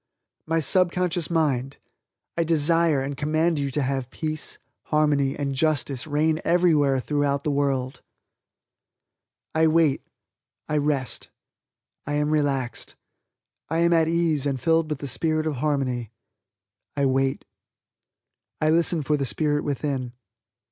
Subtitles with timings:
[0.47, 1.77] "My Subconscious Mind,
[2.35, 7.51] I desire and command you to have peace, harmony and justice reign everywhere throughout the
[7.51, 8.01] world."
[9.53, 10.01] I wait
[10.67, 11.29] I rest
[12.07, 12.95] I am relaxed
[13.69, 16.09] I am at ease and filled with the spirit of harmony.
[16.97, 17.45] I wait.
[18.59, 20.13] I listen for the spirit within.